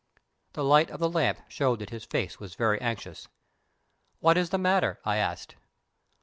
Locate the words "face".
2.05-2.39